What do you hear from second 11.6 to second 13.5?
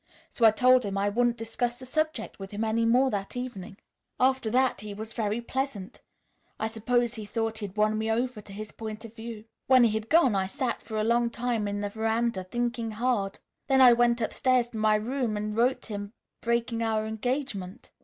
on the veranda thinking hard.